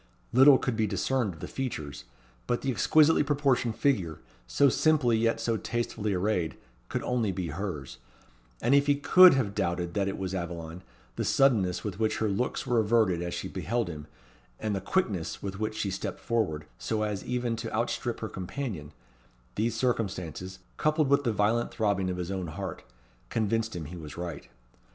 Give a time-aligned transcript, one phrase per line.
[0.33, 2.05] Little could be discerned of the features;
[2.47, 6.57] but the exquisitely proportioned figure, so simply yet so tastefully arrayed,
[6.89, 7.99] could only be hers;
[8.63, 10.81] and if he could have doubted that it was Aveline,
[11.17, 14.07] the suddenness with which her looks were averted as she beheld him,
[14.59, 18.93] and the quickness with which she stepped forward, so as even to outstrip her companion
[19.53, 22.83] these circumstances, coupled with the violent throbbing of his own heart,
[23.29, 24.47] convinced him he was right.